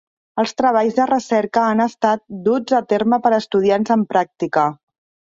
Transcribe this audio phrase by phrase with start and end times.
[0.43, 4.65] Els treballs de recerca han estat duts a terme per estudiants en pràctica.